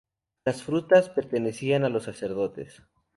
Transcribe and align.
Las 0.45 0.63
frutas 0.63 1.09
pertenecían 1.09 1.83
a 1.83 1.89
los 1.89 2.05
Sacerdotes. 2.05 2.81